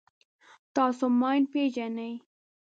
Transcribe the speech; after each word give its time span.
تاسو 0.75 1.05
ماین 1.19 1.43
پېژنئ. 1.51 2.13